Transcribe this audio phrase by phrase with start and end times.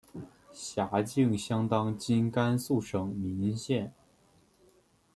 [0.51, 3.93] 辖境相当今甘肃省岷县。